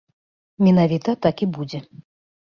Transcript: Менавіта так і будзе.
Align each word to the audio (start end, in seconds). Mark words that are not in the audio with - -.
Менавіта 0.67 1.15
так 1.27 1.45
і 1.47 1.51
будзе. 1.59 1.79